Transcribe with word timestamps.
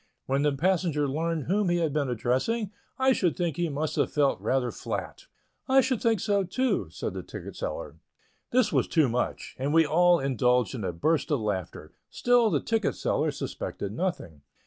When 0.25 0.41
the 0.41 0.51
passenger 0.51 1.07
learned 1.07 1.43
whom 1.43 1.69
he 1.69 1.77
had 1.77 1.93
been 1.93 2.09
addressing, 2.09 2.71
I 2.97 3.11
should 3.13 3.37
think 3.37 3.55
he 3.55 3.69
must 3.69 3.97
have 3.97 4.11
felt 4.11 4.41
rather 4.41 4.71
flat." 4.71 5.27
"I 5.69 5.81
should 5.81 6.01
think 6.01 6.19
so, 6.19 6.43
too," 6.43 6.89
said 6.89 7.13
the 7.13 7.21
ticket 7.21 7.55
seller. 7.55 7.97
This 8.49 8.73
was 8.73 8.87
too 8.87 9.07
much, 9.07 9.55
and 9.59 9.75
we 9.75 9.85
all 9.85 10.19
indulged 10.19 10.73
in 10.73 10.83
a 10.83 10.91
burst 10.91 11.29
of 11.29 11.39
laughter; 11.41 11.91
still 12.09 12.49
the 12.49 12.61
ticket 12.61 12.95
seller 12.95 13.29
suspected 13.29 13.91
nothing. 13.93 14.41